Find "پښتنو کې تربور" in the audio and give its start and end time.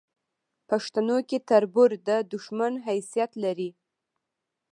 0.69-1.89